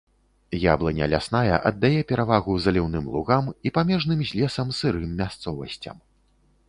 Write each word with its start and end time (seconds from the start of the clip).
Яблыня 0.61 1.07
лясная 1.13 1.59
аддае 1.69 1.99
перавагу 2.11 2.55
заліўным 2.65 3.05
лугам 3.17 3.53
і 3.69 3.73
памежным 3.79 4.25
з 4.31 4.41
лесам 4.41 4.67
сырым 4.79 5.11
мясцовасцям. 5.21 5.97